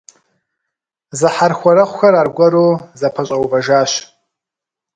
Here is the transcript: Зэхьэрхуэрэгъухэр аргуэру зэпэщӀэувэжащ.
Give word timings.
Зэхьэрхуэрэгъухэр 1.19 2.13
аргуэру 2.21 2.67
зэпэщӀэувэжащ. 2.99 3.91